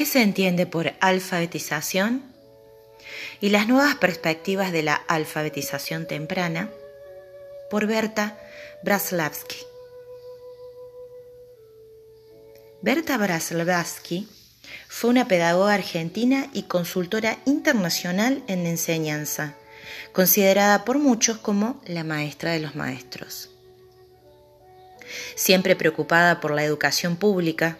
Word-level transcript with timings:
¿Qué 0.00 0.06
se 0.06 0.22
entiende 0.22 0.64
por 0.64 0.94
alfabetización? 1.00 2.22
Y 3.38 3.50
las 3.50 3.68
nuevas 3.68 3.96
perspectivas 3.96 4.72
de 4.72 4.82
la 4.82 4.94
alfabetización 4.94 6.06
temprana 6.06 6.70
por 7.68 7.86
Berta 7.86 8.40
Braslavsky. 8.82 9.58
Berta 12.80 13.18
Braslavsky 13.18 14.26
fue 14.88 15.10
una 15.10 15.28
pedagoga 15.28 15.74
argentina 15.74 16.48
y 16.54 16.62
consultora 16.62 17.36
internacional 17.44 18.42
en 18.46 18.66
enseñanza, 18.66 19.54
considerada 20.12 20.86
por 20.86 20.98
muchos 20.98 21.36
como 21.36 21.78
la 21.84 22.04
maestra 22.04 22.52
de 22.52 22.60
los 22.60 22.74
maestros. 22.74 23.50
Siempre 25.34 25.76
preocupada 25.76 26.40
por 26.40 26.52
la 26.52 26.64
educación 26.64 27.16
pública 27.16 27.76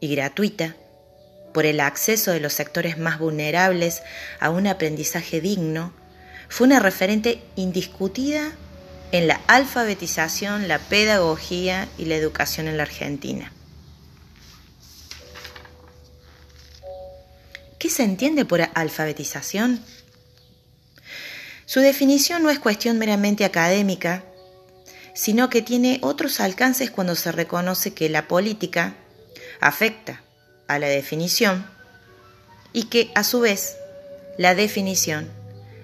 y 0.00 0.08
gratuita, 0.08 0.76
por 1.54 1.64
el 1.66 1.78
acceso 1.78 2.32
de 2.32 2.40
los 2.40 2.52
sectores 2.52 2.98
más 2.98 3.20
vulnerables 3.20 4.02
a 4.40 4.50
un 4.50 4.66
aprendizaje 4.66 5.40
digno, 5.40 5.94
fue 6.48 6.66
una 6.66 6.80
referente 6.80 7.42
indiscutida 7.54 8.52
en 9.12 9.28
la 9.28 9.40
alfabetización, 9.46 10.66
la 10.66 10.80
pedagogía 10.80 11.88
y 11.96 12.06
la 12.06 12.16
educación 12.16 12.66
en 12.66 12.76
la 12.76 12.82
Argentina. 12.82 13.52
¿Qué 17.78 17.88
se 17.88 18.02
entiende 18.02 18.44
por 18.44 18.60
alfabetización? 18.74 19.80
Su 21.66 21.78
definición 21.78 22.42
no 22.42 22.50
es 22.50 22.58
cuestión 22.58 22.98
meramente 22.98 23.44
académica, 23.44 24.24
sino 25.14 25.48
que 25.50 25.62
tiene 25.62 26.00
otros 26.02 26.40
alcances 26.40 26.90
cuando 26.90 27.14
se 27.14 27.30
reconoce 27.30 27.94
que 27.94 28.08
la 28.08 28.26
política 28.26 28.96
afecta 29.60 30.24
a 30.74 30.78
la 30.78 30.88
definición 30.88 31.66
y 32.72 32.84
que 32.84 33.10
a 33.14 33.24
su 33.24 33.40
vez 33.40 33.76
la 34.38 34.54
definición 34.54 35.28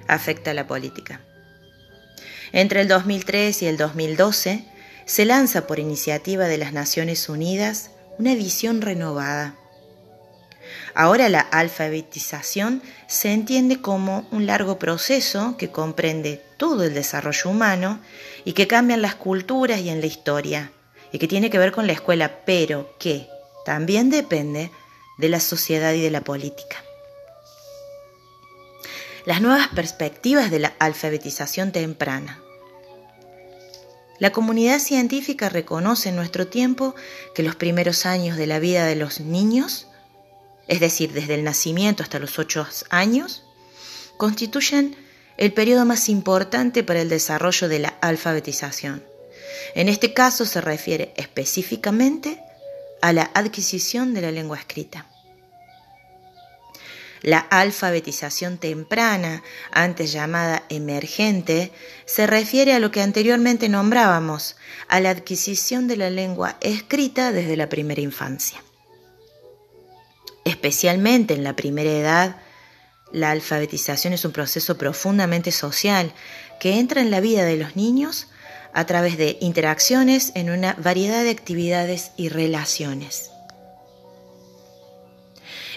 afecta 0.08 0.50
a 0.50 0.54
la 0.54 0.66
política. 0.66 1.20
Entre 2.52 2.80
el 2.80 2.88
2003 2.88 3.62
y 3.62 3.66
el 3.66 3.76
2012 3.76 4.64
se 5.06 5.24
lanza 5.24 5.66
por 5.66 5.78
iniciativa 5.78 6.46
de 6.46 6.58
las 6.58 6.72
Naciones 6.72 7.28
Unidas 7.28 7.90
una 8.18 8.34
visión 8.34 8.82
renovada. 8.82 9.54
Ahora 10.94 11.28
la 11.28 11.40
alfabetización 11.40 12.82
se 13.06 13.32
entiende 13.32 13.80
como 13.80 14.26
un 14.30 14.46
largo 14.46 14.78
proceso 14.78 15.56
que 15.56 15.70
comprende 15.70 16.42
todo 16.56 16.84
el 16.84 16.94
desarrollo 16.94 17.50
humano 17.50 18.00
y 18.44 18.52
que 18.52 18.66
cambia 18.66 18.94
en 18.94 19.02
las 19.02 19.14
culturas 19.14 19.80
y 19.80 19.88
en 19.88 20.00
la 20.00 20.06
historia, 20.06 20.72
y 21.12 21.18
que 21.18 21.28
tiene 21.28 21.50
que 21.50 21.58
ver 21.58 21.72
con 21.72 21.86
la 21.86 21.92
escuela, 21.92 22.44
pero 22.44 22.94
que 22.98 23.28
también 23.64 24.10
depende 24.10 24.70
de 25.20 25.28
la 25.28 25.40
sociedad 25.40 25.92
y 25.92 26.00
de 26.00 26.10
la 26.10 26.22
política. 26.22 26.82
Las 29.26 29.42
nuevas 29.42 29.68
perspectivas 29.68 30.50
de 30.50 30.60
la 30.60 30.72
alfabetización 30.78 31.72
temprana. 31.72 32.40
La 34.18 34.32
comunidad 34.32 34.80
científica 34.80 35.48
reconoce 35.48 36.08
en 36.08 36.16
nuestro 36.16 36.46
tiempo 36.46 36.94
que 37.34 37.42
los 37.42 37.54
primeros 37.56 38.06
años 38.06 38.36
de 38.36 38.46
la 38.46 38.58
vida 38.58 38.86
de 38.86 38.96
los 38.96 39.20
niños, 39.20 39.86
es 40.68 40.80
decir, 40.80 41.12
desde 41.12 41.34
el 41.34 41.44
nacimiento 41.44 42.02
hasta 42.02 42.18
los 42.18 42.38
ocho 42.38 42.66
años, 42.88 43.44
constituyen 44.16 44.96
el 45.36 45.52
periodo 45.52 45.84
más 45.86 46.08
importante 46.08 46.82
para 46.82 47.00
el 47.00 47.08
desarrollo 47.08 47.68
de 47.68 47.78
la 47.78 47.88
alfabetización. 48.00 49.02
En 49.74 49.88
este 49.88 50.12
caso 50.12 50.44
se 50.44 50.60
refiere 50.60 51.12
específicamente 51.16 52.42
a 53.00 53.12
la 53.12 53.30
adquisición 53.34 54.12
de 54.14 54.20
la 54.20 54.30
lengua 54.30 54.58
escrita. 54.58 55.09
La 57.22 57.38
alfabetización 57.38 58.56
temprana, 58.58 59.42
antes 59.70 60.12
llamada 60.12 60.64
emergente, 60.70 61.70
se 62.06 62.26
refiere 62.26 62.72
a 62.72 62.78
lo 62.78 62.90
que 62.90 63.02
anteriormente 63.02 63.68
nombrábamos, 63.68 64.56
a 64.88 65.00
la 65.00 65.10
adquisición 65.10 65.86
de 65.86 65.96
la 65.96 66.08
lengua 66.08 66.56
escrita 66.60 67.32
desde 67.32 67.56
la 67.56 67.68
primera 67.68 68.00
infancia. 68.00 68.62
Especialmente 70.44 71.34
en 71.34 71.44
la 71.44 71.56
primera 71.56 71.90
edad, 71.90 72.36
la 73.12 73.32
alfabetización 73.32 74.14
es 74.14 74.24
un 74.24 74.32
proceso 74.32 74.78
profundamente 74.78 75.52
social 75.52 76.14
que 76.58 76.78
entra 76.78 77.02
en 77.02 77.10
la 77.10 77.20
vida 77.20 77.44
de 77.44 77.56
los 77.56 77.76
niños 77.76 78.28
a 78.72 78.86
través 78.86 79.18
de 79.18 79.36
interacciones 79.40 80.32
en 80.34 80.48
una 80.48 80.74
variedad 80.74 81.22
de 81.22 81.30
actividades 81.30 82.12
y 82.16 82.28
relaciones. 82.28 83.30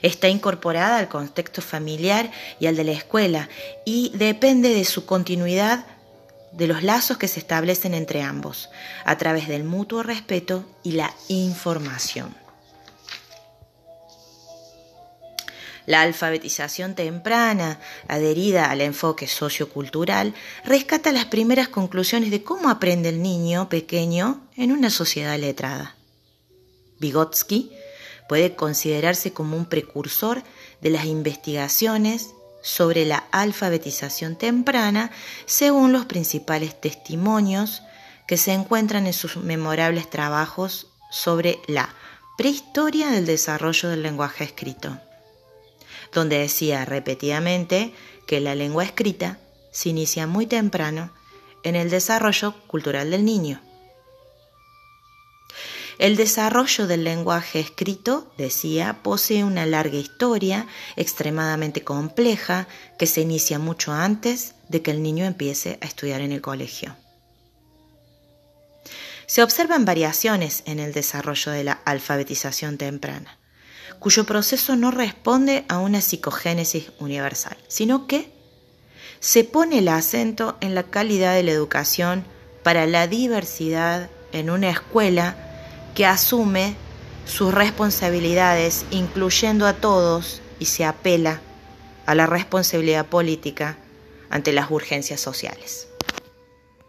Está 0.03 0.27
incorporada 0.27 0.97
al 0.97 1.07
contexto 1.07 1.61
familiar 1.61 2.29
y 2.59 2.67
al 2.67 2.75
de 2.75 2.83
la 2.83 2.91
escuela 2.91 3.49
y 3.85 4.11
depende 4.15 4.69
de 4.69 4.83
su 4.85 5.05
continuidad 5.05 5.85
de 6.51 6.67
los 6.67 6.83
lazos 6.83 7.17
que 7.17 7.29
se 7.29 7.39
establecen 7.39 7.93
entre 7.93 8.21
ambos, 8.21 8.69
a 9.05 9.17
través 9.17 9.47
del 9.47 9.63
mutuo 9.63 10.03
respeto 10.03 10.65
y 10.83 10.91
la 10.91 11.11
información. 11.29 12.35
La 15.85 16.01
alfabetización 16.01 16.95
temprana, 16.95 17.79
adherida 18.07 18.71
al 18.71 18.81
enfoque 18.81 19.27
sociocultural, 19.27 20.33
rescata 20.65 21.11
las 21.11 21.25
primeras 21.25 21.69
conclusiones 21.69 22.29
de 22.29 22.43
cómo 22.43 22.69
aprende 22.69 23.09
el 23.09 23.21
niño 23.21 23.69
pequeño 23.69 24.47
en 24.55 24.73
una 24.73 24.89
sociedad 24.89 25.37
letrada. 25.39 25.95
Vygotsky 26.99 27.71
puede 28.33 28.55
considerarse 28.55 29.31
como 29.31 29.55
un 29.55 29.67
precursor 29.67 30.41
de 30.81 30.89
las 30.89 31.05
investigaciones 31.05 32.31
sobre 32.63 33.05
la 33.05 33.27
alfabetización 33.31 34.37
temprana 34.37 35.11
según 35.45 35.91
los 35.91 36.05
principales 36.05 36.81
testimonios 36.81 37.83
que 38.27 38.37
se 38.37 38.53
encuentran 38.53 39.05
en 39.05 39.13
sus 39.13 39.37
memorables 39.37 40.09
trabajos 40.09 40.87
sobre 41.11 41.59
la 41.67 41.93
prehistoria 42.35 43.11
del 43.11 43.27
desarrollo 43.27 43.89
del 43.89 44.01
lenguaje 44.01 44.45
escrito 44.45 44.99
donde 46.11 46.39
decía 46.39 46.85
repetidamente 46.85 47.93
que 48.25 48.39
la 48.39 48.55
lengua 48.55 48.83
escrita 48.83 49.37
se 49.71 49.89
inicia 49.89 50.25
muy 50.25 50.47
temprano 50.47 51.11
en 51.61 51.75
el 51.75 51.91
desarrollo 51.91 52.55
cultural 52.65 53.11
del 53.11 53.25
niño. 53.25 53.61
El 55.99 56.15
desarrollo 56.15 56.87
del 56.87 57.03
lenguaje 57.03 57.59
escrito, 57.59 58.33
decía, 58.37 58.99
posee 59.03 59.43
una 59.43 59.65
larga 59.65 59.97
historia 59.97 60.67
extremadamente 60.95 61.83
compleja 61.83 62.67
que 62.97 63.07
se 63.07 63.21
inicia 63.21 63.59
mucho 63.59 63.91
antes 63.93 64.55
de 64.69 64.81
que 64.81 64.91
el 64.91 65.03
niño 65.03 65.25
empiece 65.25 65.77
a 65.81 65.85
estudiar 65.85 66.21
en 66.21 66.31
el 66.31 66.41
colegio. 66.41 66.95
Se 69.25 69.41
observan 69.43 69.85
variaciones 69.85 70.63
en 70.65 70.79
el 70.79 70.93
desarrollo 70.93 71.51
de 71.51 71.63
la 71.63 71.73
alfabetización 71.85 72.77
temprana 72.77 73.37
cuyo 74.03 74.25
proceso 74.25 74.75
no 74.75 74.91
responde 74.91 75.63
a 75.69 75.79
una 75.79 76.01
psicogénesis 76.01 76.91
universal, 76.99 77.55
sino 77.69 78.05
que 78.05 78.33
se 79.21 79.45
pone 79.45 79.79
el 79.79 79.87
acento 79.87 80.57
en 80.59 80.75
la 80.75 80.83
calidad 80.83 81.33
de 81.33 81.43
la 81.43 81.51
educación 81.51 82.25
para 82.63 82.85
la 82.85 83.07
diversidad 83.07 84.09
en 84.33 84.49
una 84.49 84.69
escuela 84.69 85.42
que 85.95 86.05
asume 86.05 86.75
sus 87.25 87.53
responsabilidades 87.53 88.85
incluyendo 88.91 89.65
a 89.67 89.73
todos 89.73 90.41
y 90.59 90.65
se 90.65 90.85
apela 90.85 91.41
a 92.05 92.15
la 92.15 92.25
responsabilidad 92.25 93.05
política 93.05 93.77
ante 94.29 94.51
las 94.51 94.71
urgencias 94.71 95.21
sociales. 95.21 95.87